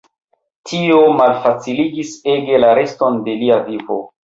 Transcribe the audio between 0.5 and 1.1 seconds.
Tio